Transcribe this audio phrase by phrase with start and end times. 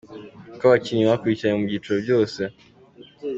[0.53, 2.41] Uko abakinnyi bakurikiranye mu byiciro byose.